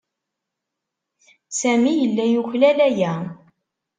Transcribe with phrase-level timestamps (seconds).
[1.59, 3.13] Sami yella yuklal aya.